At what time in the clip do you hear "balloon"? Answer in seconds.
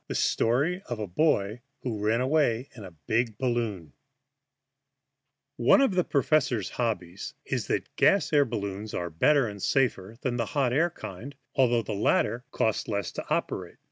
3.37-3.93